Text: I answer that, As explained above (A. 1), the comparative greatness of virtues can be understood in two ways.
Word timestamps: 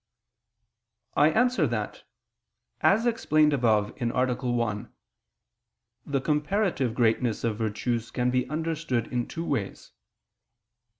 I 1.15 1.29
answer 1.29 1.67
that, 1.67 2.05
As 2.81 3.05
explained 3.05 3.53
above 3.53 3.93
(A. 4.01 4.05
1), 4.07 4.93
the 6.07 6.19
comparative 6.21 6.95
greatness 6.95 7.43
of 7.43 7.59
virtues 7.59 8.09
can 8.09 8.31
be 8.31 8.49
understood 8.49 9.05
in 9.13 9.27
two 9.27 9.45
ways. 9.45 9.91